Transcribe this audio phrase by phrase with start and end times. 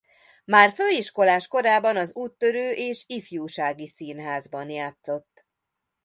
[0.45, 5.45] Már főiskolás korában az Úttörő és Ifjúsági Színházban játszott.